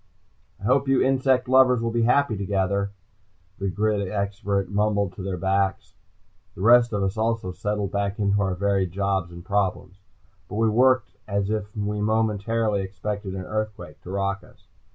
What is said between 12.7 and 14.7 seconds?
expected an earthquake to rock us.